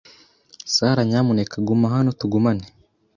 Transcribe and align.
Sara, 0.73 1.01
nyamuneka 1.09 1.55
guma 1.67 1.85
hano 1.95 2.09
tugumane 2.19 2.65